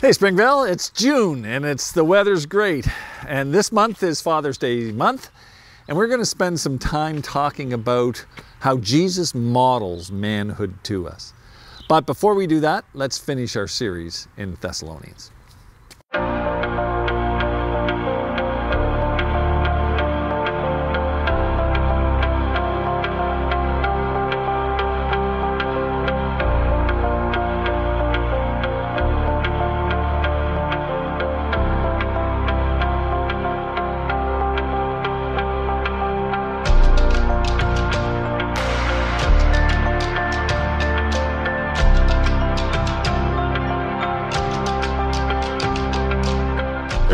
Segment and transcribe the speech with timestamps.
[0.00, 2.86] Hey Springvale, it's June and it's the weather's great.
[3.26, 5.28] And this month is Father's Day month,
[5.88, 8.24] and we're going to spend some time talking about
[8.60, 11.34] how Jesus models manhood to us.
[11.88, 15.32] But before we do that, let's finish our series in Thessalonians.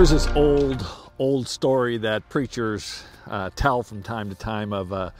[0.04, 0.86] There's this old,
[1.18, 5.14] old story that preachers uh, tell from time to time of a,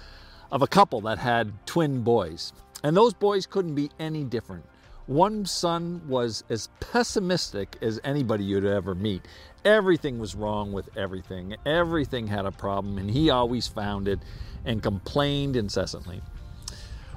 [0.53, 2.53] of a couple that had twin boys.
[2.83, 4.63] And those boys couldn't be any different.
[5.07, 9.23] One son was as pessimistic as anybody you'd ever meet.
[9.65, 11.57] Everything was wrong with everything.
[11.65, 14.19] Everything had a problem, and he always found it
[14.67, 16.21] and complained incessantly.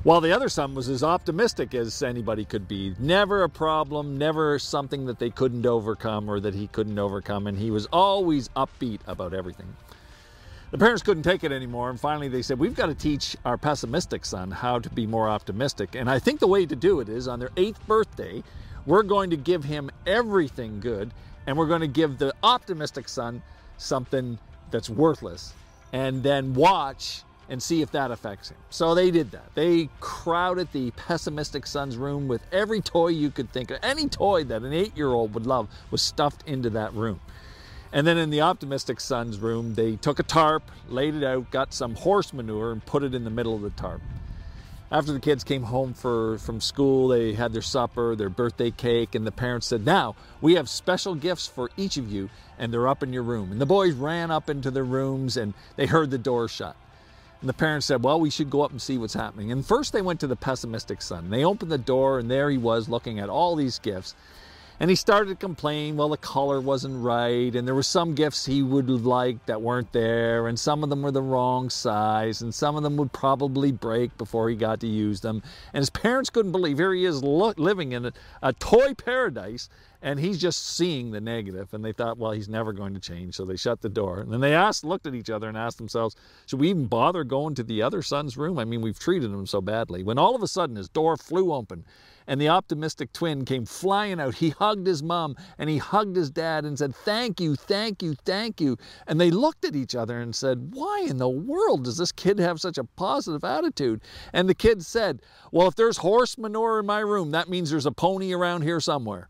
[0.03, 2.95] While the other son was as optimistic as anybody could be.
[2.99, 7.57] Never a problem, never something that they couldn't overcome or that he couldn't overcome, and
[7.57, 9.75] he was always upbeat about everything.
[10.69, 13.57] The parents couldn't take it anymore, and finally they said, We've got to teach our
[13.57, 15.95] pessimistic son how to be more optimistic.
[15.95, 18.43] And I think the way to do it is on their eighth birthday,
[18.85, 21.13] we're going to give him everything good,
[21.45, 23.41] and we're going to give the optimistic son
[23.77, 24.37] something
[24.69, 25.53] that's worthless,
[25.93, 28.57] and then watch and see if that affects him.
[28.69, 29.55] So they did that.
[29.55, 33.79] They crowded the pessimistic son's room with every toy you could think of.
[33.81, 37.19] Any toy that an eight year old would love was stuffed into that room.
[37.93, 41.73] And then in the optimistic son's room, they took a tarp, laid it out, got
[41.73, 44.01] some horse manure, and put it in the middle of the tarp.
[44.89, 49.15] After the kids came home for, from school, they had their supper, their birthday cake,
[49.15, 52.87] and the parents said, Now, we have special gifts for each of you, and they're
[52.87, 53.51] up in your room.
[53.51, 56.75] And the boys ran up into their rooms and they heard the door shut.
[57.41, 59.51] And the parents said, Well, we should go up and see what's happening.
[59.51, 61.29] And first they went to the pessimistic son.
[61.29, 64.15] They opened the door, and there he was looking at all these gifts.
[64.79, 68.45] And he started to complain, well, the color wasn't right, and there were some gifts
[68.45, 72.53] he would like that weren't there, and some of them were the wrong size, and
[72.53, 75.41] some of them would probably break before he got to use them.
[75.73, 79.67] And his parents couldn't believe here he is living in a, a toy paradise,
[80.01, 81.17] and he's just seeing the.
[81.27, 84.21] And they thought, well, he's never going to change, so they shut the door.
[84.21, 86.15] And then they asked, looked at each other, and asked themselves,
[86.45, 88.57] should we even bother going to the other son's room?
[88.57, 90.03] I mean, we've treated him so badly.
[90.03, 91.83] When all of a sudden his door flew open
[92.27, 94.35] and the optimistic twin came flying out.
[94.35, 98.15] He hugged his mom and he hugged his dad and said, Thank you, thank you,
[98.25, 98.77] thank you.
[99.07, 102.37] And they looked at each other and said, Why in the world does this kid
[102.39, 104.01] have such a positive attitude?
[104.33, 105.21] And the kid said,
[105.51, 108.81] Well, if there's horse manure in my room, that means there's a pony around here
[108.81, 109.29] somewhere.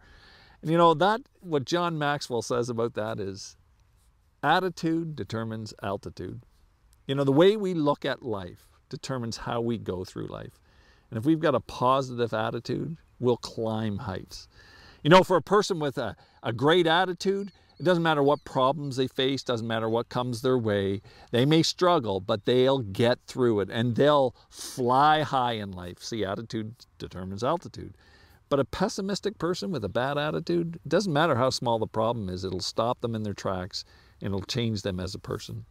[0.61, 3.57] And you know, that, what John Maxwell says about that is
[4.43, 6.41] attitude determines altitude.
[7.05, 10.59] You know, the way we look at life determines how we go through life.
[11.09, 14.47] And if we've got a positive attitude, we'll climb heights.
[15.03, 18.95] You know, for a person with a, a great attitude, it doesn't matter what problems
[18.97, 21.01] they face, doesn't matter what comes their way.
[21.31, 25.99] They may struggle, but they'll get through it and they'll fly high in life.
[25.99, 27.95] See, attitude determines altitude.
[28.49, 32.29] But a pessimistic person with a bad attitude, it doesn't matter how small the problem
[32.29, 33.83] is, it'll stop them in their tracks
[34.21, 35.65] and it'll change them as a person.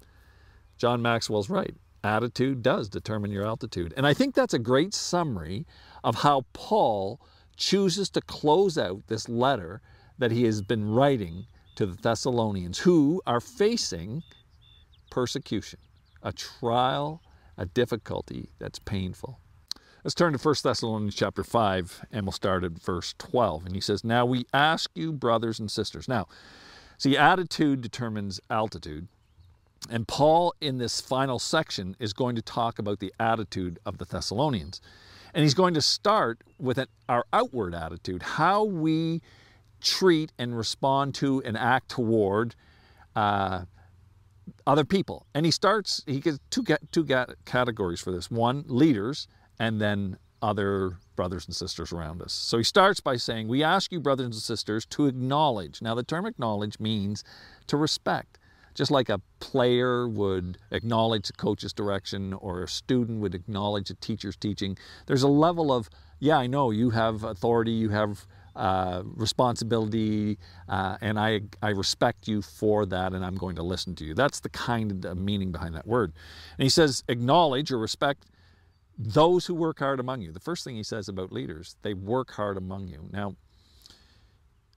[0.76, 3.92] John Maxwell's right attitude does determine your altitude.
[3.96, 5.66] And I think that's a great summary
[6.04, 7.20] of how Paul
[7.56, 9.80] chooses to close out this letter
[10.18, 14.22] that he has been writing to the Thessalonians who are facing
[15.10, 15.80] persecution,
[16.22, 17.22] a trial,
[17.58, 19.40] a difficulty that's painful.
[20.06, 23.66] Let's turn to 1 Thessalonians chapter 5 and we'll start at verse 12.
[23.66, 26.06] And he says, Now we ask you, brothers and sisters.
[26.06, 26.28] Now,
[26.96, 29.08] see, attitude determines altitude.
[29.90, 34.04] And Paul, in this final section, is going to talk about the attitude of the
[34.04, 34.80] Thessalonians.
[35.34, 39.22] And he's going to start with an, our outward attitude, how we
[39.80, 42.54] treat and respond to and act toward
[43.16, 43.64] uh,
[44.68, 45.26] other people.
[45.34, 47.04] And he starts, he gets two, two
[47.44, 49.26] categories for this one, leaders,
[49.58, 52.32] and then other brothers and sisters around us.
[52.32, 55.80] So he starts by saying, We ask you, brothers and sisters, to acknowledge.
[55.80, 57.24] Now, the term acknowledge means
[57.66, 58.38] to respect.
[58.74, 63.94] Just like a player would acknowledge a coach's direction or a student would acknowledge a
[63.94, 64.76] teacher's teaching,
[65.06, 65.88] there's a level of,
[66.18, 70.38] yeah, I know you have authority, you have uh, responsibility,
[70.68, 74.14] uh, and I, I respect you for that, and I'm going to listen to you.
[74.14, 76.12] That's the kind of meaning behind that word.
[76.58, 78.26] And he says, acknowledge or respect
[78.98, 80.32] those who work hard among you.
[80.32, 83.08] The first thing he says about leaders, they work hard among you.
[83.12, 83.36] Now,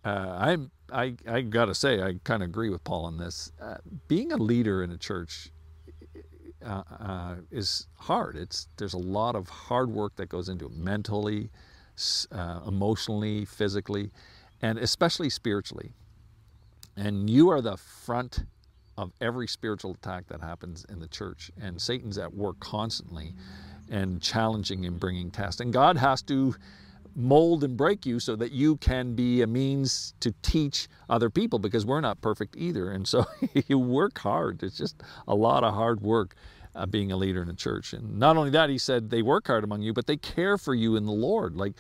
[0.03, 3.51] uh, I'm I I gotta say I kind of agree with Paul on this.
[3.61, 3.77] Uh,
[4.07, 5.51] being a leader in a church
[6.65, 8.35] uh, uh, is hard.
[8.35, 11.49] It's there's a lot of hard work that goes into it mentally,
[12.31, 14.11] uh, emotionally, physically,
[14.61, 15.93] and especially spiritually.
[16.97, 18.43] And you are the front
[18.97, 21.49] of every spiritual attack that happens in the church.
[21.61, 23.33] And Satan's at work constantly
[23.89, 25.61] and challenging and bringing tests.
[25.61, 26.55] And God has to
[27.15, 31.59] mold and break you so that you can be a means to teach other people
[31.59, 32.91] because we're not perfect either.
[32.91, 33.25] And so
[33.67, 34.63] you work hard.
[34.63, 36.35] It's just a lot of hard work
[36.75, 37.93] uh, being a leader in a church.
[37.93, 40.73] And not only that, he said they work hard among you, but they care for
[40.73, 41.55] you in the Lord.
[41.55, 41.73] Like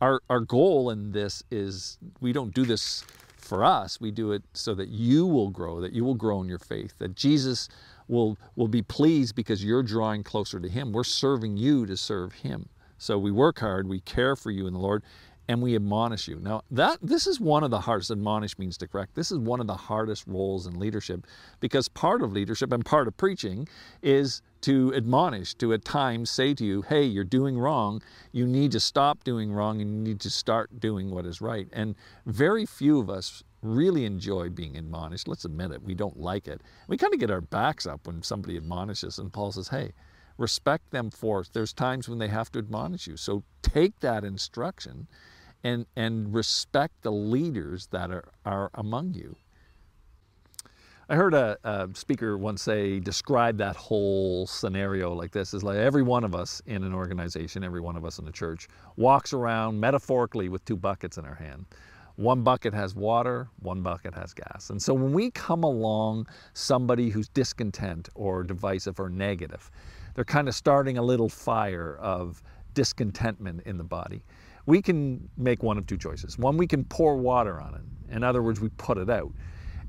[0.00, 3.04] our, our goal in this is we don't do this
[3.36, 4.00] for us.
[4.00, 6.94] We do it so that you will grow, that you will grow in your faith,
[6.98, 7.68] that Jesus
[8.08, 10.92] will, will be pleased because you're drawing closer to him.
[10.92, 12.68] We're serving you to serve him.
[12.98, 15.02] So we work hard, we care for you in the Lord,
[15.48, 16.40] and we admonish you.
[16.40, 19.14] Now, that this is one of the hardest, admonish means to correct.
[19.14, 21.26] This is one of the hardest roles in leadership
[21.60, 23.68] because part of leadership and part of preaching
[24.02, 28.02] is to admonish, to at times say to you, hey, you're doing wrong.
[28.32, 31.68] You need to stop doing wrong and you need to start doing what is right.
[31.72, 31.94] And
[32.24, 35.28] very few of us really enjoy being admonished.
[35.28, 36.60] Let's admit it, we don't like it.
[36.88, 39.92] We kind of get our backs up when somebody admonishes, and Paul says, hey,
[40.38, 41.44] respect them for.
[41.52, 43.16] There's times when they have to admonish you.
[43.16, 45.08] So take that instruction
[45.64, 49.36] and, and respect the leaders that are, are among you.
[51.08, 55.76] I heard a, a, speaker once say, describe that whole scenario like this is like
[55.76, 58.66] every one of us in an organization, every one of us in a church
[58.96, 61.66] walks around metaphorically with two buckets in our hand.
[62.16, 64.70] One bucket has water, one bucket has gas.
[64.70, 69.70] And so when we come along somebody who's discontent or divisive or negative,
[70.14, 72.42] they're kind of starting a little fire of
[72.72, 74.24] discontentment in the body.
[74.64, 76.38] We can make one of two choices.
[76.38, 78.14] One, we can pour water on it.
[78.14, 79.32] In other words, we put it out.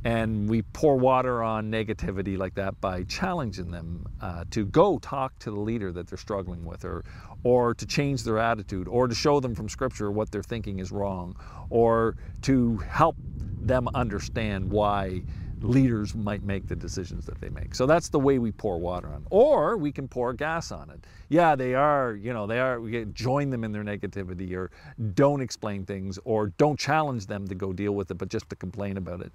[0.03, 5.37] And we pour water on negativity like that by challenging them uh, to go talk
[5.39, 7.03] to the leader that they're struggling with, or,
[7.43, 10.91] or to change their attitude, or to show them from Scripture what they're thinking is
[10.91, 11.35] wrong,
[11.69, 13.15] or to help
[13.61, 15.21] them understand why
[15.61, 17.73] leaders might make the decisions that they make.
[17.73, 19.25] So that's the way we pour water on.
[19.29, 21.05] Or we can pour gas on it.
[21.29, 24.69] Yeah, they are, you know, they are, we join them in their negativity or
[25.15, 28.55] don't explain things or don't challenge them to go deal with it, but just to
[28.55, 29.31] complain about it.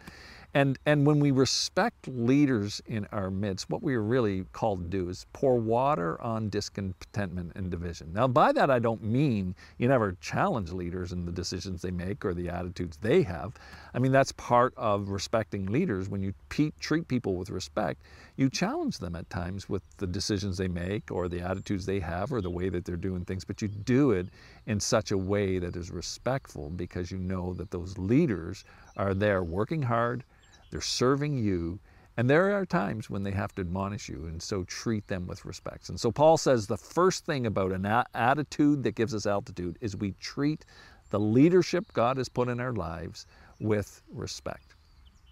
[0.55, 4.89] And, and when we respect leaders in our midst, what we are really called to
[4.89, 8.13] do is pour water on discontentment and division.
[8.13, 12.23] Now, by that, I don't mean you never challenge leaders in the decisions they make
[12.27, 13.55] or the attitudes they have.
[13.95, 16.11] I mean, that's part of respecting leaders.
[16.11, 18.03] When you treat people with respect,
[18.37, 22.31] you challenge them at times with the decisions they make or the attitudes they have
[22.31, 24.27] or the way that they're doing things, but you do it
[24.67, 28.65] in such a way that is respectful because you know that those leaders
[28.99, 30.25] are there working hard
[30.73, 31.79] they're serving you.
[32.17, 35.45] And there are times when they have to admonish you, and so treat them with
[35.45, 35.89] respect.
[35.89, 39.97] And so Paul says the first thing about an attitude that gives us altitude is
[39.97, 40.65] we treat
[41.11, 43.27] the leadership God has put in our lives
[43.61, 44.75] with respect.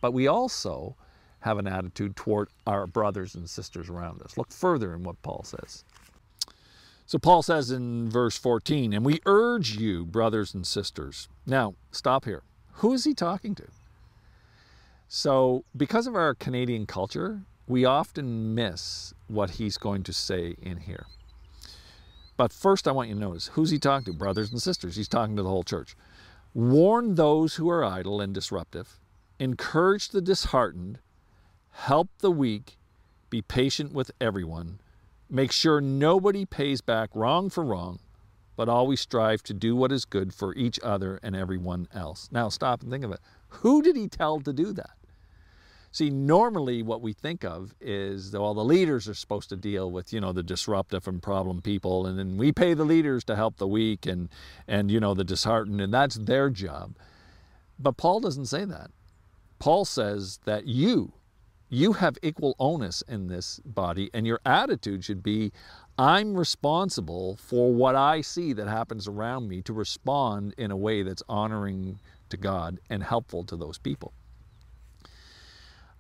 [0.01, 0.97] But we also
[1.41, 4.37] have an attitude toward our brothers and sisters around us.
[4.37, 5.85] Look further in what Paul says.
[7.07, 11.29] So Paul says in verse 14, and we urge you, brothers and sisters.
[11.45, 12.43] Now, stop here.
[12.75, 13.65] Who is he talking to?
[15.13, 20.77] So, because of our Canadian culture, we often miss what he's going to say in
[20.77, 21.07] here.
[22.37, 24.17] But first, I want you to notice who's he talking to?
[24.17, 24.95] Brothers and sisters.
[24.95, 25.97] He's talking to the whole church.
[26.55, 29.01] Warn those who are idle and disruptive,
[29.41, 31.01] encourage the disheartened,
[31.73, 32.77] help the weak,
[33.31, 34.79] be patient with everyone,
[35.29, 37.99] make sure nobody pays back wrong for wrong,
[38.55, 42.29] but always strive to do what is good for each other and everyone else.
[42.31, 43.21] Now, stop and think of it.
[43.49, 44.91] Who did he tell to do that?
[45.93, 49.91] See, normally what we think of is that all the leaders are supposed to deal
[49.91, 53.35] with, you know, the disruptive and problem people, and then we pay the leaders to
[53.35, 54.29] help the weak and,
[54.69, 56.97] and you know, the disheartened, and that's their job.
[57.77, 58.93] But Paul doesn't say that.
[59.59, 61.13] Paul says that you,
[61.69, 65.51] you have equal onus in this body, and your attitude should be,
[65.99, 71.03] I'm responsible for what I see that happens around me to respond in a way
[71.03, 74.13] that's honoring to God and helpful to those people.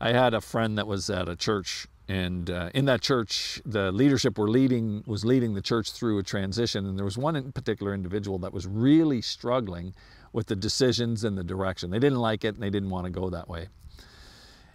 [0.00, 3.92] I had a friend that was at a church, and uh, in that church, the
[3.92, 7.52] leadership were leading was leading the church through a transition, and there was one in
[7.52, 9.94] particular individual that was really struggling
[10.32, 11.90] with the decisions and the direction.
[11.90, 13.68] They didn't like it, and they didn't want to go that way.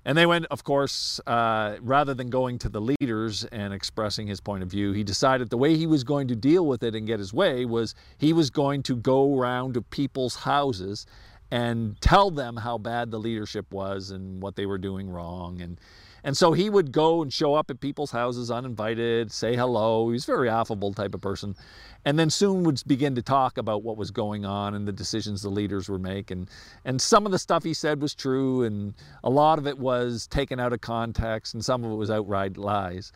[0.08, 4.39] And they went, of course, uh, rather than going to the leaders and expressing his
[4.39, 7.08] point of view, he decided the way he was going to deal with it and
[7.08, 11.08] get his way was he was going to go around to people's houses
[11.52, 15.62] and tell them how bad the leadership was and what they were doing wrong.
[15.62, 15.80] And,
[16.24, 20.08] and so he would go and show up at people's houses uninvited, say hello.
[20.10, 21.56] He was a very affable type of person.
[22.04, 25.42] And then soon would begin to talk about what was going on and the decisions
[25.42, 26.50] the leaders were making.
[26.84, 30.28] And some of the stuff he said was true, and a lot of it was
[30.28, 33.12] taken out of context, and some of it was outright lies.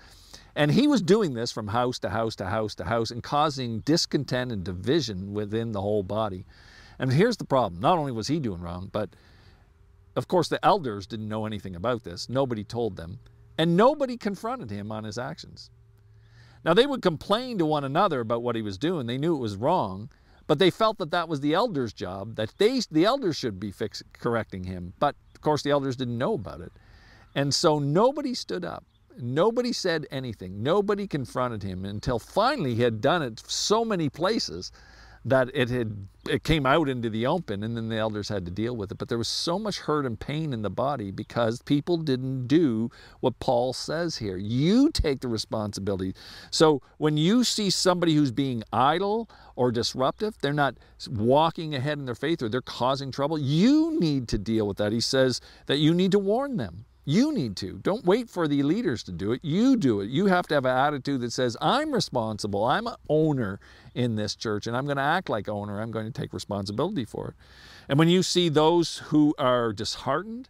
[0.55, 3.79] And he was doing this from house to house to house to house and causing
[3.81, 6.45] discontent and division within the whole body.
[6.99, 9.09] And here's the problem not only was he doing wrong, but
[10.15, 12.27] of course, the elders didn't know anything about this.
[12.27, 13.19] Nobody told them.
[13.57, 15.69] And nobody confronted him on his actions.
[16.65, 19.07] Now, they would complain to one another about what he was doing.
[19.07, 20.09] They knew it was wrong,
[20.45, 23.71] but they felt that that was the elders' job, that they, the elders should be
[23.71, 24.93] fix, correcting him.
[24.99, 26.73] But, of course, the elders didn't know about it.
[27.33, 28.83] And so nobody stood up.
[29.17, 30.63] Nobody said anything.
[30.63, 34.71] Nobody confronted him until finally he had done it so many places
[35.25, 38.51] that it had it came out into the open and then the elders had to
[38.51, 38.97] deal with it.
[38.97, 42.91] But there was so much hurt and pain in the body because people didn't do
[43.19, 44.37] what Paul says here.
[44.37, 46.13] You take the responsibility.
[46.51, 50.75] So when you see somebody who's being idle or disruptive they're not
[51.09, 54.91] walking ahead in their faith or they're causing trouble you need to deal with that.
[54.91, 57.79] He says that you need to warn them you need to.
[57.81, 59.43] Don't wait for the leaders to do it.
[59.43, 60.11] You do it.
[60.11, 62.63] You have to have an attitude that says, I'm responsible.
[62.63, 63.59] I'm an owner
[63.95, 65.81] in this church and I'm going to act like owner.
[65.81, 67.33] I'm going to take responsibility for it.
[67.87, 70.49] And when you see those who are disheartened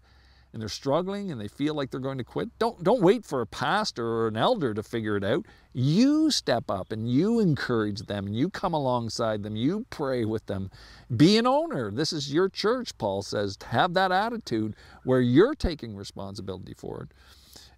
[0.51, 3.41] and they're struggling and they feel like they're going to quit, don't, don't wait for
[3.41, 5.45] a pastor or an elder to figure it out.
[5.73, 9.55] You step up and you encourage them and you come alongside them.
[9.55, 10.71] You pray with them.
[11.15, 11.91] Be an owner.
[11.91, 13.57] This is your church, Paul says.
[13.67, 17.11] Have that attitude where you're taking responsibility for it.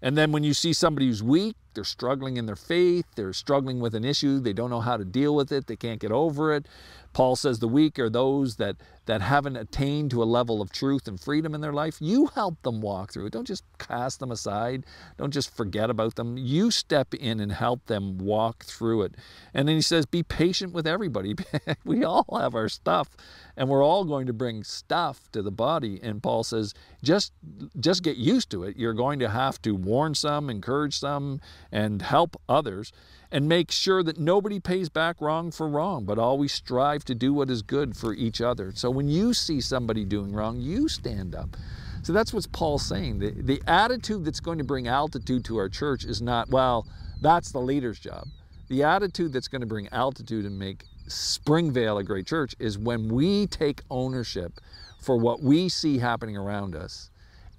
[0.01, 3.79] And then when you see somebody who's weak, they're struggling in their faith, they're struggling
[3.79, 6.53] with an issue, they don't know how to deal with it, they can't get over
[6.53, 6.65] it.
[7.13, 11.07] Paul says the weak are those that, that haven't attained to a level of truth
[11.07, 11.97] and freedom in their life.
[11.99, 13.33] You help them walk through it.
[13.33, 14.85] Don't just cast them aside.
[15.17, 16.37] Don't just forget about them.
[16.37, 19.15] You step in and help them walk through it.
[19.53, 21.35] And then he says, be patient with everybody.
[21.83, 23.09] we all have our stuff
[23.57, 25.99] and we're all going to bring stuff to the body.
[26.01, 27.33] And Paul says, just,
[27.79, 28.77] just get used to it.
[28.77, 31.41] You're going to have to warn some, encourage some,
[31.71, 32.93] and help others
[33.31, 37.33] and make sure that nobody pays back wrong for wrong, but always strive to do
[37.33, 38.71] what is good for each other.
[38.75, 41.55] So when you see somebody doing wrong, you stand up.
[42.03, 43.19] So that's what Paul's saying.
[43.19, 46.87] The, the attitude that's going to bring altitude to our church is not, well,
[47.21, 48.27] that's the leader's job.
[48.67, 53.07] The attitude that's going to bring altitude and make Springvale a great church is when
[53.09, 54.59] we take ownership
[54.99, 57.09] for what we see happening around us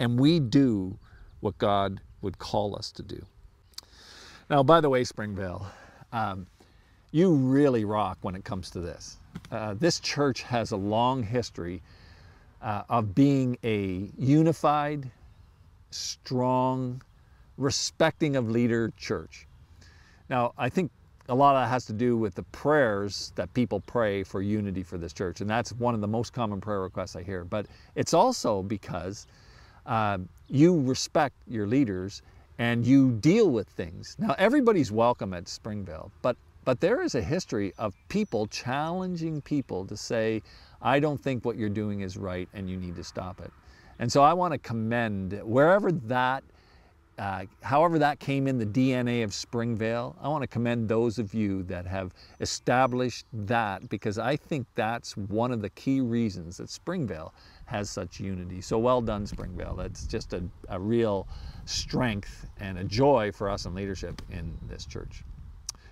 [0.01, 0.99] and we do
[1.41, 3.25] what God would call us to do.
[4.51, 5.67] Now, by the way, Springvale,
[6.13, 6.47] um,
[7.11, 9.19] you really rock when it comes to this.
[9.51, 11.83] Uh, this church has a long history
[12.61, 15.11] uh, of being a unified,
[15.91, 17.03] strong,
[17.57, 19.47] respecting of leader church.
[20.29, 20.91] Now, I think
[21.29, 24.83] a lot of that has to do with the prayers that people pray for unity
[24.83, 27.45] for this church, and that's one of the most common prayer requests I hear.
[27.45, 29.27] But it's also because
[29.87, 30.19] uh,
[30.49, 32.23] you respect your leaders
[32.59, 34.17] and you deal with things.
[34.19, 39.87] Now, everybody's welcome at Springvale, but, but there is a history of people challenging people
[39.87, 40.43] to say,
[40.81, 43.53] I don't think what you're doing is right and you need to stop it.
[43.99, 46.43] And so I want to commend wherever that,
[47.19, 51.35] uh, however that came in the DNA of Springvale, I want to commend those of
[51.35, 56.69] you that have established that because I think that's one of the key reasons that
[56.69, 57.33] Springvale
[57.73, 58.61] has such unity.
[58.61, 59.75] So well done, Springvale.
[59.75, 61.27] That's just a, a real
[61.65, 65.25] strength and a joy for us in leadership in this church.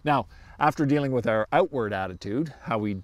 [0.04, 0.26] Now,
[0.58, 3.02] after dealing with our outward attitude, how we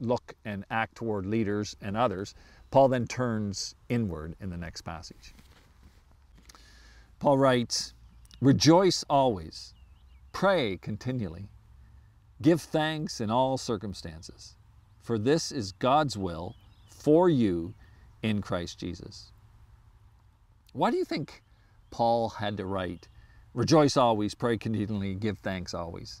[0.00, 2.34] look and act toward leaders and others,
[2.72, 5.32] Paul then turns inward in the next passage.
[7.20, 7.94] Paul writes,
[8.40, 9.72] Rejoice always,
[10.32, 11.46] pray continually,
[12.42, 14.56] give thanks in all circumstances,
[15.00, 16.56] for this is God's will
[17.06, 17.72] for you
[18.24, 19.30] in Christ Jesus.
[20.72, 21.40] Why do you think
[21.92, 23.06] Paul had to write,
[23.54, 26.20] Rejoice always, pray continually, give thanks always?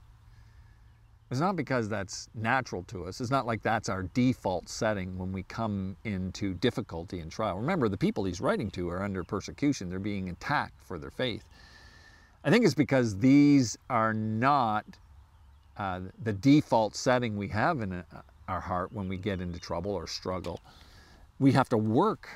[1.28, 3.20] It's not because that's natural to us.
[3.20, 7.56] It's not like that's our default setting when we come into difficulty and trial.
[7.56, 11.44] Remember, the people he's writing to are under persecution, they're being attacked for their faith.
[12.44, 14.84] I think it's because these are not
[15.76, 18.04] uh, the default setting we have in uh,
[18.48, 20.60] our heart when we get into trouble or struggle.
[21.38, 22.28] We have to work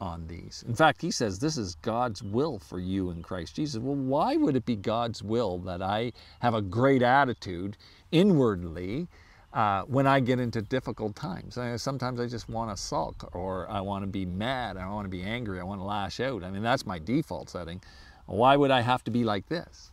[0.00, 0.64] on these.
[0.66, 3.80] In fact, he says this is God's will for you in Christ Jesus.
[3.80, 7.76] Well, why would it be God's will that I have a great attitude
[8.12, 9.08] inwardly
[9.52, 11.56] uh, when I get into difficult times.
[11.56, 14.76] I, sometimes I just want to sulk or I want to be mad.
[14.76, 15.58] I want to be angry.
[15.60, 16.44] I want to lash out.
[16.44, 17.80] I mean, that's my default setting.
[18.26, 19.90] Why would I have to be like this?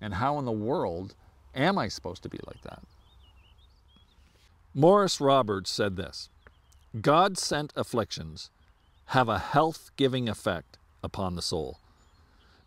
[0.00, 1.14] And how in the world
[1.54, 2.82] am I supposed to be like that?
[4.74, 6.28] Maurice Roberts said this
[7.00, 8.50] God sent afflictions
[9.06, 11.80] have a health giving effect upon the soul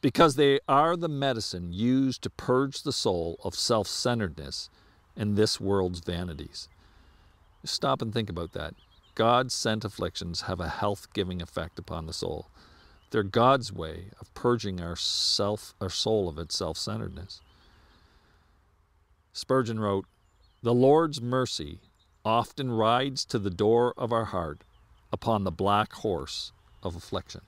[0.02, 4.70] because they are the medicine used to purge the soul of self centeredness
[5.16, 6.68] and this world's vanities.
[7.64, 8.74] Stop and think about that.
[9.16, 12.50] God sent afflictions have a health giving effect upon the soul.
[13.12, 17.40] They're God's way of purging our self our soul of its self centeredness.
[19.32, 20.06] Spurgeon wrote,
[20.62, 21.80] The Lord's mercy
[22.26, 24.62] often rides to the door of our heart
[25.12, 26.52] upon the black horse
[26.82, 27.42] of affliction.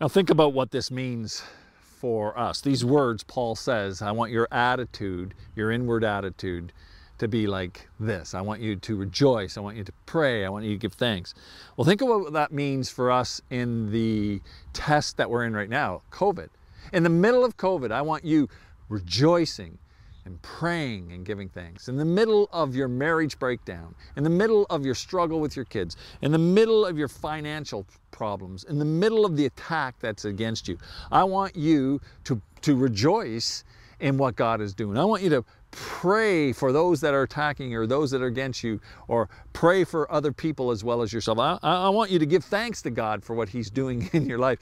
[0.00, 1.42] Now, think about what this means
[1.80, 2.60] for us.
[2.60, 6.72] These words, Paul says, I want your attitude, your inward attitude,
[7.18, 8.34] to be like this.
[8.34, 9.56] I want you to rejoice.
[9.56, 10.44] I want you to pray.
[10.44, 11.32] I want you to give thanks.
[11.76, 14.42] Well, think of what that means for us in the
[14.74, 16.48] test that we're in right now COVID.
[16.92, 18.48] In the middle of COVID, I want you
[18.88, 19.78] rejoicing,
[20.26, 21.88] and praying and giving thanks.
[21.88, 25.64] In the middle of your marriage breakdown, in the middle of your struggle with your
[25.64, 30.24] kids, in the middle of your financial problems, in the middle of the attack that's
[30.24, 30.76] against you,
[31.12, 33.64] I want you to, to rejoice
[34.00, 34.98] in what God is doing.
[34.98, 38.64] I want you to pray for those that are attacking or those that are against
[38.64, 41.38] you, or pray for other people as well as yourself.
[41.38, 44.38] I, I want you to give thanks to God for what He's doing in your
[44.38, 44.58] life.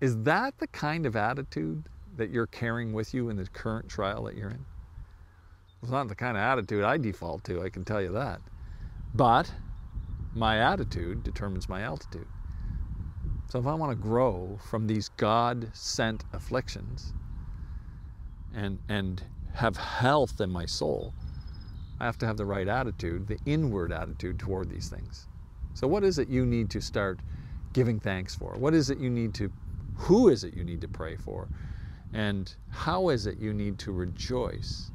[0.00, 1.84] Is that the kind of attitude
[2.16, 4.64] that you're carrying with you in the current trial that you're in?
[5.82, 8.40] It's not the kind of attitude I default to, I can tell you that.
[9.14, 9.52] But
[10.34, 12.28] my attitude determines my altitude.
[13.48, 17.12] So if I want to grow from these God sent afflictions
[18.54, 19.22] and, and
[19.54, 21.12] have health in my soul,
[22.00, 25.28] I have to have the right attitude, the inward attitude toward these things.
[25.74, 27.20] So, what is it you need to start
[27.72, 28.54] giving thanks for?
[28.58, 29.52] What is it you need to,
[29.96, 31.48] who is it you need to pray for?
[32.12, 34.90] And how is it you need to rejoice,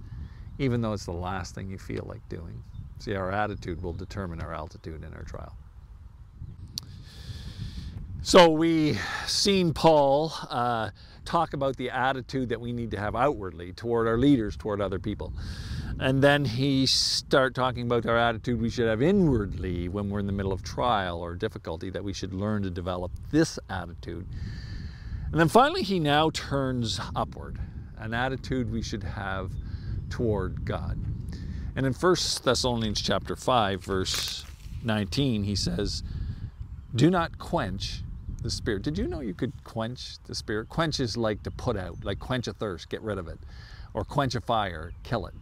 [0.59, 2.63] even though it's the last thing you feel like doing?
[2.99, 5.55] See, our attitude will determine our altitude in our trial.
[8.21, 10.89] So we seen Paul uh,
[11.23, 14.99] talk about the attitude that we need to have outwardly toward our leaders, toward other
[14.99, 15.31] people.
[15.99, 20.27] And then he start talking about our attitude we should have inwardly when we're in
[20.27, 24.27] the middle of trial or difficulty, that we should learn to develop this attitude
[25.31, 27.59] and then finally, he now turns upward,
[27.97, 29.51] an attitude we should have
[30.09, 30.97] toward God.
[31.75, 34.45] And in 1 Thessalonians chapter 5, verse
[34.83, 36.01] 19, he says,
[36.95, 38.03] Do not quench
[38.41, 38.83] the spirit.
[38.83, 40.69] Did you know you could quench the spirit?
[40.69, 43.39] Quench is like to put out, like quench a thirst, get rid of it,
[43.93, 45.33] or quench a fire, kill it.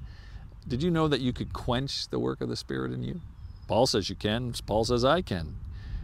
[0.68, 3.22] Did you know that you could quench the work of the Spirit in you?
[3.68, 4.54] Paul says you can.
[4.66, 5.58] Paul says I can.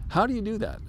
[0.10, 0.80] How do you do that?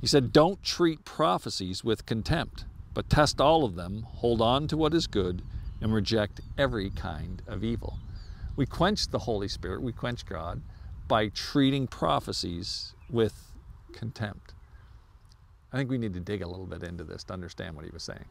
[0.00, 4.76] He said, Don't treat prophecies with contempt, but test all of them, hold on to
[4.76, 5.42] what is good,
[5.80, 7.98] and reject every kind of evil.
[8.56, 10.62] We quench the Holy Spirit, we quench God
[11.08, 13.52] by treating prophecies with
[13.92, 14.54] contempt.
[15.72, 17.90] I think we need to dig a little bit into this to understand what he
[17.90, 18.24] was saying.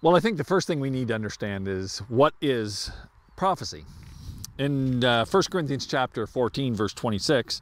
[0.00, 2.90] Well, I think the first thing we need to understand is what is
[3.36, 3.84] prophecy.
[4.58, 7.60] In uh, 1 Corinthians chapter 14 verse 26,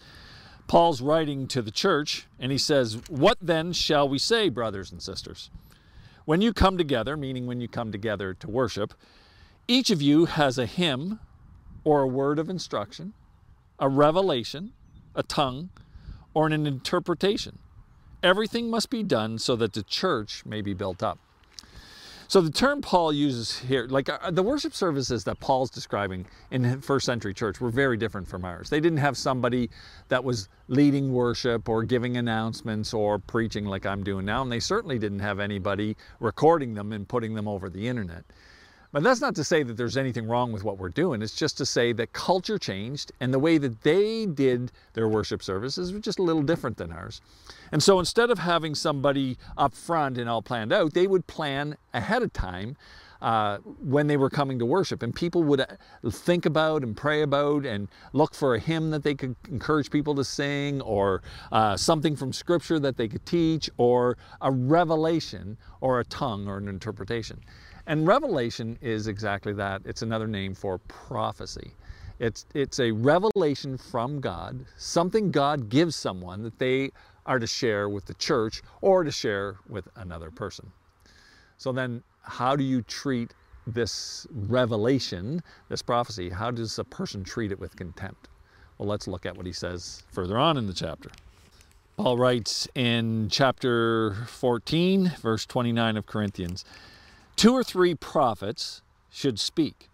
[0.66, 5.00] Paul's writing to the church, and he says, What then shall we say, brothers and
[5.00, 5.50] sisters?
[6.24, 8.94] When you come together, meaning when you come together to worship,
[9.68, 11.20] each of you has a hymn
[11.84, 13.12] or a word of instruction,
[13.78, 14.72] a revelation,
[15.14, 15.70] a tongue,
[16.34, 17.60] or an interpretation.
[18.22, 21.18] Everything must be done so that the church may be built up.
[22.28, 26.80] So the term Paul uses here, like uh, the worship services that Paul's describing in
[26.80, 28.68] first century church were very different from ours.
[28.68, 29.70] They didn't have somebody
[30.08, 34.58] that was leading worship or giving announcements or preaching like I'm doing now, and they
[34.58, 38.24] certainly didn't have anybody recording them and putting them over the internet.
[38.96, 41.20] But that's not to say that there's anything wrong with what we're doing.
[41.20, 45.42] It's just to say that culture changed and the way that they did their worship
[45.42, 47.20] services was just a little different than ours.
[47.72, 51.76] And so instead of having somebody up front and all planned out, they would plan
[51.92, 52.78] ahead of time
[53.20, 55.02] uh, when they were coming to worship.
[55.02, 55.66] And people would uh,
[56.10, 60.14] think about and pray about and look for a hymn that they could encourage people
[60.14, 66.00] to sing, or uh, something from Scripture that they could teach, or a revelation, or
[66.00, 67.40] a tongue, or an interpretation.
[67.86, 69.82] And revelation is exactly that.
[69.84, 71.72] It's another name for prophecy.
[72.18, 76.90] It's, it's a revelation from God, something God gives someone that they
[77.26, 80.72] are to share with the church or to share with another person.
[81.58, 83.34] So then, how do you treat
[83.66, 88.28] this revelation, this prophecy, how does a person treat it with contempt?
[88.78, 91.10] Well, let's look at what he says further on in the chapter.
[91.96, 96.64] Paul writes in chapter 14, verse 29 of Corinthians
[97.36, 99.90] Two or three prophets should speak,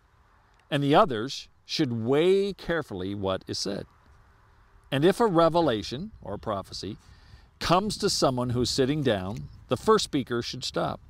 [0.70, 3.85] and the others should weigh carefully what is said.
[4.92, 6.98] And if a revelation or prophecy
[7.59, 11.00] comes to someone who's sitting down, the first speaker should stop.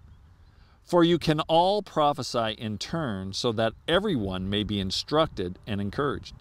[0.84, 6.34] For you can all prophesy in turn so that everyone may be instructed and encouraged.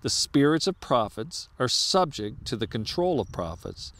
[0.00, 3.92] The spirits of prophets are subject to the control of prophets.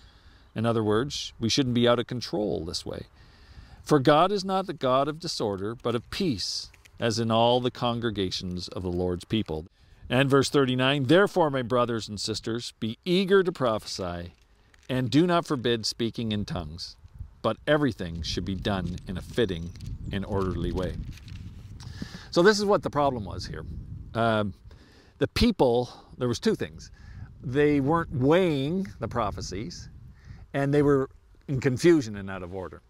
[0.55, 3.07] In other words, we shouldn't be out of control this way.
[3.89, 6.71] For God is not the God of disorder, but of peace,
[7.01, 9.65] as in all the congregations of the Lord's people.
[10.11, 14.35] And verse 39 Therefore, my brothers and sisters, be eager to prophesy,
[14.91, 16.97] and do not forbid speaking in tongues,
[17.41, 19.71] but everything should be done in a fitting
[20.13, 20.93] and orderly way.
[22.31, 23.65] So, this is what the problem was here.
[24.13, 24.53] Um,
[25.17, 26.91] the people, there was two things.
[27.43, 29.89] They weren't weighing the prophecies,
[30.53, 31.09] and they were
[31.47, 32.83] in confusion and out of order.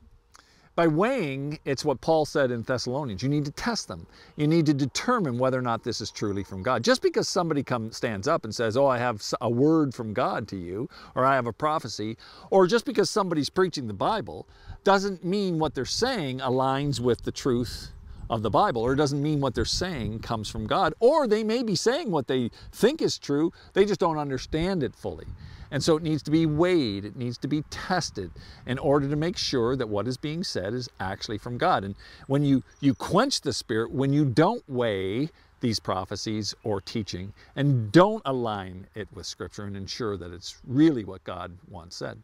[0.78, 3.20] By weighing, it's what Paul said in Thessalonians.
[3.20, 4.06] You need to test them.
[4.36, 6.84] You need to determine whether or not this is truly from God.
[6.84, 10.46] Just because somebody comes stands up and says, "Oh, I have a word from God
[10.46, 12.16] to you," or "I have a prophecy,"
[12.52, 14.46] or just because somebody's preaching the Bible,
[14.84, 17.90] doesn't mean what they're saying aligns with the truth
[18.30, 20.94] of the Bible, or doesn't mean what they're saying comes from God.
[21.00, 24.94] Or they may be saying what they think is true, they just don't understand it
[24.94, 25.26] fully.
[25.70, 28.30] And so it needs to be weighed, it needs to be tested
[28.66, 31.84] in order to make sure that what is being said is actually from God.
[31.84, 31.94] And
[32.26, 35.28] when you, you quench the Spirit, when you don't weigh
[35.60, 41.04] these prophecies or teaching and don't align it with Scripture and ensure that it's really
[41.04, 42.22] what God once said.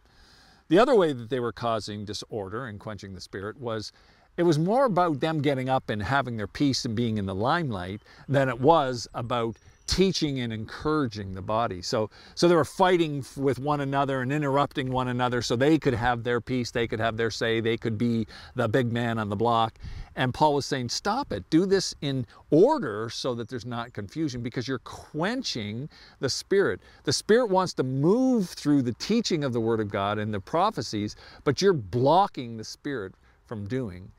[0.68, 3.92] The other way that they were causing disorder and quenching the Spirit was
[4.36, 7.34] it was more about them getting up and having their peace and being in the
[7.34, 11.82] limelight than it was about teaching and encouraging the body.
[11.82, 15.94] So, so they were fighting with one another and interrupting one another so they could
[15.94, 19.28] have their peace, they could have their say, they could be the big man on
[19.28, 19.78] the block.
[20.16, 21.48] And Paul was saying, stop it.
[21.50, 25.88] Do this in order so that there's not confusion because you're quenching
[26.20, 26.80] the Spirit.
[27.02, 30.40] The Spirit wants to move through the teaching of the Word of God and the
[30.40, 33.14] prophecies, but you're blocking the Spirit
[33.46, 34.10] from doing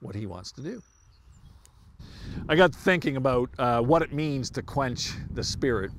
[0.00, 0.82] what He wants to do.
[2.48, 5.90] I got thinking about uh, what it means to quench the spirit.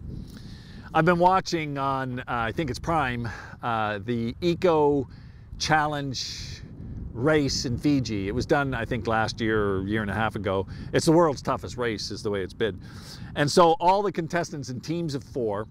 [0.94, 3.28] I've been watching on, uh, I think it's Prime,
[3.62, 5.08] uh, the Eco
[5.60, 6.62] Challenge
[7.14, 8.28] race in Fiji.
[8.28, 10.68] It was done, I think, last year or year and a half ago.
[10.94, 12.80] It's the world's toughest race, is the way it's bid.
[13.36, 15.68] And so all the contestants in teams of four,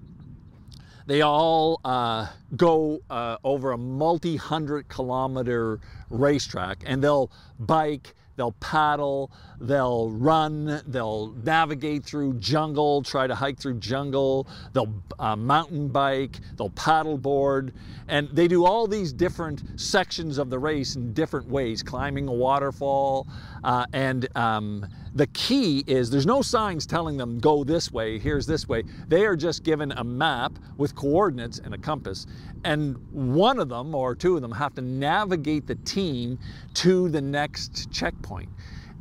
[1.07, 8.53] they all uh, go uh, over a multi hundred kilometer racetrack and they'll bike They'll
[8.53, 15.88] paddle, they'll run, they'll navigate through jungle, try to hike through jungle, they'll uh, mountain
[15.88, 17.73] bike, they'll paddle board,
[18.09, 22.33] and they do all these different sections of the race in different ways, climbing a
[22.33, 23.27] waterfall.
[23.62, 28.47] Uh, and um, the key is there's no signs telling them go this way, here's
[28.47, 28.83] this way.
[29.09, 32.27] They are just given a map with coordinates and a compass,
[32.64, 36.38] and one of them or two of them have to navigate the team
[36.75, 38.49] to the next checkpoint.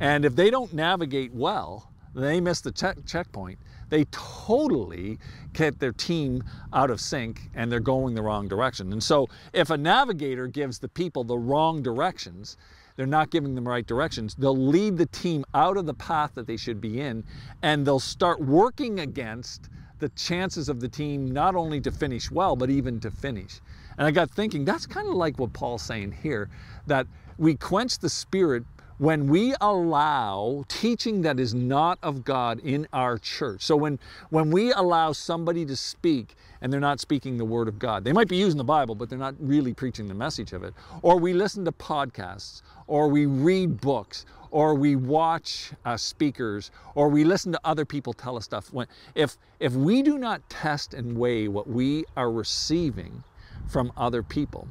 [0.00, 3.58] And if they don't navigate well, they miss the check checkpoint.
[3.90, 5.18] They totally
[5.52, 8.92] get their team out of sync and they're going the wrong direction.
[8.92, 12.56] And so if a navigator gives the people the wrong directions,
[12.96, 16.34] they're not giving them the right directions, they'll lead the team out of the path
[16.34, 17.24] that they should be in
[17.62, 22.56] and they'll start working against the chances of the team not only to finish well,
[22.56, 23.60] but even to finish.
[23.96, 26.48] And I got thinking, that's kind of like what Paul's saying here,
[26.86, 27.06] that
[27.38, 28.64] we quench the spirit
[29.04, 33.60] when we allow teaching that is not of God in our church.
[33.60, 33.98] So when,
[34.30, 38.14] when we allow somebody to speak and they're not speaking the word of God, they
[38.14, 40.72] might be using the Bible, but they're not really preaching the message of it.
[41.02, 47.10] Or we listen to podcasts, or we read books, or we watch uh, speakers, or
[47.10, 48.72] we listen to other people tell us stuff.
[48.72, 53.22] When, if, if we do not test and weigh what we are receiving
[53.68, 54.66] from other people,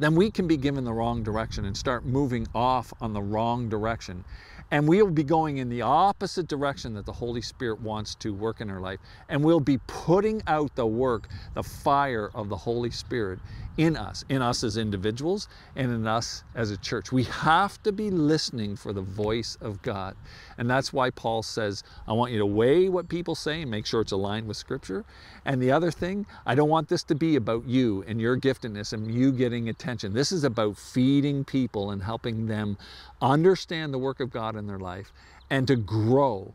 [0.00, 3.68] then we can be given the wrong direction and start moving off on the wrong
[3.68, 4.24] direction.
[4.72, 8.60] And we'll be going in the opposite direction that the Holy Spirit wants to work
[8.60, 8.98] in our life.
[9.28, 13.40] And we'll be putting out the work, the fire of the Holy Spirit
[13.80, 17.12] in us, in us as individuals and in us as a church.
[17.12, 20.16] We have to be listening for the voice of God.
[20.58, 23.86] And that's why Paul says, I want you to weigh what people say and make
[23.86, 25.06] sure it's aligned with Scripture.
[25.46, 28.92] And the other thing, I don't want this to be about you and your giftedness
[28.92, 30.12] and you getting attention.
[30.12, 32.76] This is about feeding people and helping them
[33.22, 35.10] understand the work of God in their life
[35.48, 36.54] and to grow.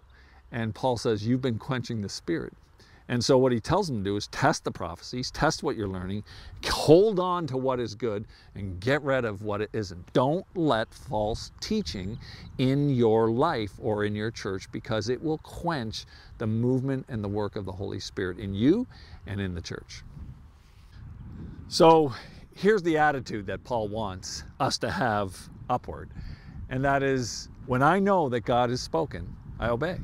[0.52, 2.54] And Paul says, You've been quenching the spirit.
[3.08, 5.88] And so, what he tells them to do is test the prophecies, test what you're
[5.88, 6.24] learning,
[6.66, 10.12] hold on to what is good, and get rid of what it isn't.
[10.14, 12.18] Don't let false teaching
[12.58, 16.06] in your life or in your church because it will quench
[16.40, 18.88] the movement and the work of the Holy Spirit in you
[19.28, 20.02] and in the church.
[21.68, 22.12] So,
[22.56, 25.38] here's the attitude that Paul wants us to have
[25.70, 26.10] upward,
[26.70, 29.98] and that is when I know that God has spoken, I obey.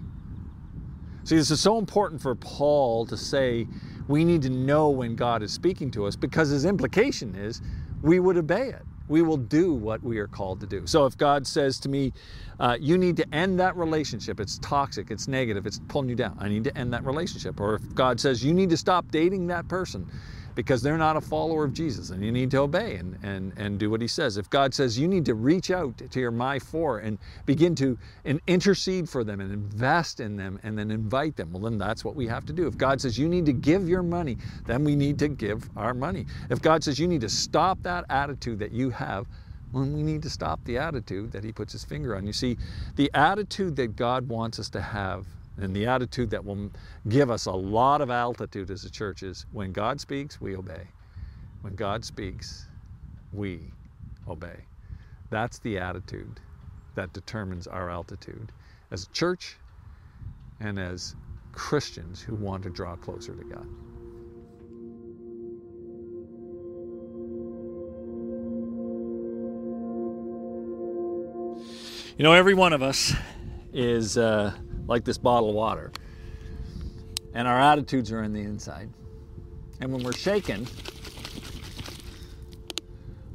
[1.23, 3.67] See, this is so important for Paul to say
[4.07, 7.61] we need to know when God is speaking to us because his implication is
[8.01, 8.81] we would obey it.
[9.07, 10.87] We will do what we are called to do.
[10.87, 12.13] So if God says to me,
[12.59, 16.37] uh, you need to end that relationship, it's toxic, it's negative, it's pulling you down,
[16.39, 17.59] I need to end that relationship.
[17.59, 20.09] Or if God says you need to stop dating that person,
[20.55, 23.79] because they're not a follower of Jesus and you need to obey and, and, and
[23.79, 24.37] do what he says.
[24.37, 27.97] If God says you need to reach out to your My Four and begin to
[28.25, 32.03] and intercede for them and invest in them and then invite them, well, then that's
[32.03, 32.67] what we have to do.
[32.67, 35.93] If God says you need to give your money, then we need to give our
[35.93, 36.25] money.
[36.49, 39.27] If God says you need to stop that attitude that you have,
[39.73, 42.25] well, we need to stop the attitude that he puts his finger on.
[42.25, 42.57] You see,
[42.95, 45.25] the attitude that God wants us to have
[45.61, 46.71] and the attitude that will
[47.07, 50.87] give us a lot of altitude as a church is when God speaks, we obey.
[51.61, 52.65] When God speaks,
[53.31, 53.59] we
[54.27, 54.57] obey.
[55.29, 56.39] That's the attitude
[56.95, 58.51] that determines our altitude
[58.89, 59.57] as a church
[60.59, 61.15] and as
[61.51, 63.67] Christians who want to draw closer to God.
[72.17, 73.13] You know, every one of us
[73.73, 74.17] is.
[74.17, 74.53] Uh,
[74.87, 75.91] like this bottle of water.
[77.33, 78.89] And our attitudes are in the inside.
[79.79, 80.67] And when we're shaken,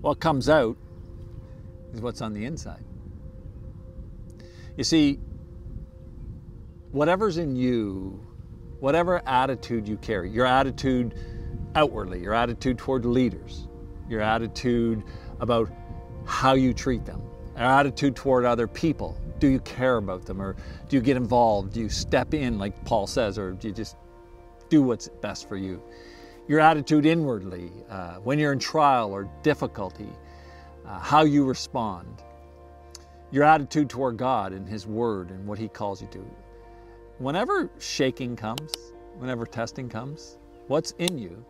[0.00, 0.76] what comes out
[1.92, 2.84] is what's on the inside.
[4.76, 5.18] You see,
[6.92, 8.20] whatever's in you,
[8.78, 11.18] whatever attitude you carry, your attitude
[11.74, 13.66] outwardly, your attitude toward leaders,
[14.08, 15.02] your attitude
[15.40, 15.70] about
[16.26, 17.22] how you treat them,
[17.56, 20.56] our attitude toward other people, do you care about them or
[20.88, 21.72] do you get involved?
[21.72, 23.96] Do you step in, like Paul says, or do you just
[24.68, 25.82] do what's best for you?
[26.48, 30.08] Your attitude inwardly, uh, when you're in trial or difficulty,
[30.86, 32.22] uh, how you respond,
[33.32, 36.24] your attitude toward God and His Word and what He calls you to.
[37.18, 38.72] Whenever shaking comes,
[39.18, 41.44] whenever testing comes, what's in you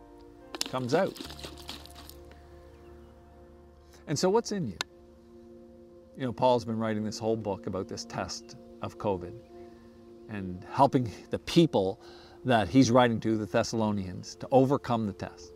[0.71, 1.19] comes out.
[4.07, 4.77] And so, what's in you?
[6.17, 9.35] You know, Paul's been writing this whole book about this test of COVID
[10.29, 12.01] and helping the people
[12.45, 15.53] that he's writing to, the Thessalonians, to overcome the test.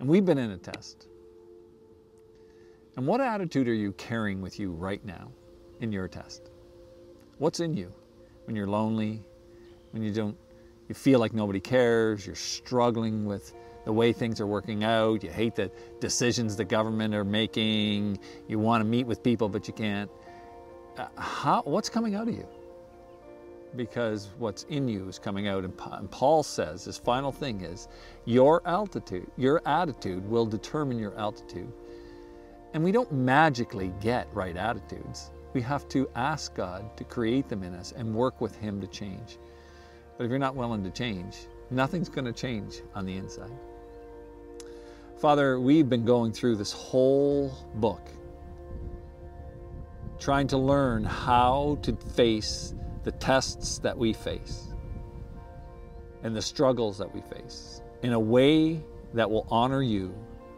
[0.00, 1.06] And we've been in a test.
[2.96, 5.30] And what attitude are you carrying with you right now
[5.80, 6.50] in your test?
[7.38, 7.92] What's in you
[8.46, 9.22] when you're lonely,
[9.92, 10.36] when you don't
[10.88, 13.54] you feel like nobody cares, you're struggling with
[13.84, 18.18] the way things are working out, you hate the decisions the government are making,
[18.48, 20.10] you want to meet with people but you can't.
[20.96, 22.46] Uh, how, what's coming out of you?
[23.74, 25.64] Because what's in you is coming out.
[25.64, 27.88] And Paul says his final thing is
[28.26, 31.72] your altitude, your attitude will determine your altitude.
[32.74, 35.30] And we don't magically get right attitudes.
[35.52, 38.86] We have to ask God to create them in us and work with Him to
[38.86, 39.38] change.
[40.16, 41.36] But if you're not willing to change,
[41.70, 43.52] nothing's going to change on the inside.
[45.22, 48.08] Father, we've been going through this whole book,
[50.18, 54.74] trying to learn how to face the tests that we face
[56.24, 58.82] and the struggles that we face in a way
[59.14, 60.12] that will honor you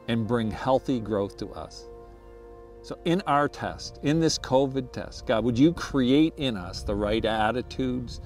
[0.09, 1.85] and bring healthy growth to us.
[2.81, 6.94] So, in our test, in this COVID test, God, would you create in us the
[6.94, 8.22] right attitudes,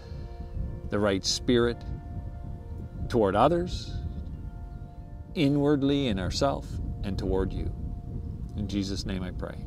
[0.90, 1.78] the right spirit
[3.08, 3.97] toward others,
[5.38, 6.66] inwardly in ourself
[7.04, 7.72] and toward you.
[8.56, 9.64] In Jesus' name I pray.